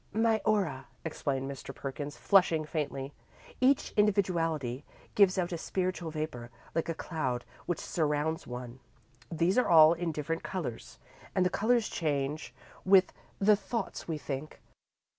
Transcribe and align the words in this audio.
"My 0.13 0.41
aura," 0.45 0.87
explained 1.05 1.47
Mr. 1.47 1.75
Perkins, 1.75 2.17
flushing 2.17 2.65
faintly. 2.65 3.13
"Each 3.59 3.91
individuality 3.91 4.83
gives 5.13 5.37
out 5.37 5.51
a 5.51 5.59
spiritual 5.59 6.09
vapour, 6.09 6.49
like 6.73 6.89
a 6.89 6.95
cloud, 6.95 7.45
which 7.67 7.79
surrounds 7.79 8.47
one. 8.47 8.79
These 9.31 9.59
are 9.59 9.69
all 9.69 9.93
in 9.93 10.11
different 10.11 10.41
colours, 10.41 10.97
and 11.35 11.45
the 11.45 11.51
colours 11.51 11.87
change 11.87 12.51
with 12.83 13.13
the 13.37 13.55
thoughts 13.55 14.07
we 14.07 14.17
think. 14.17 14.59